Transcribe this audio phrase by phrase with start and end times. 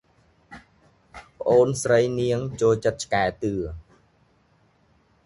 [1.39, 3.53] ប្អូនស្រីនាង ចូលចិត្ត ឆ្កែតឿ។